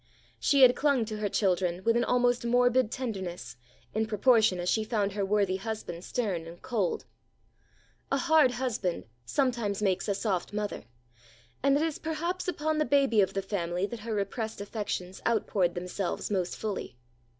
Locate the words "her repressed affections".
13.99-15.21